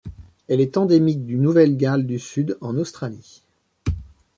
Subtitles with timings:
[0.49, 3.43] Elle est endémique du Nouvelle-Galles du Sud en Australie.